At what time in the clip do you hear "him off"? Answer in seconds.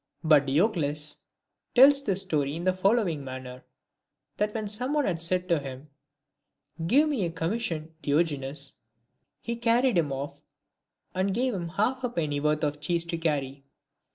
9.99-10.41